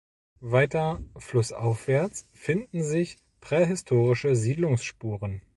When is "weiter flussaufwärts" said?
0.39-2.27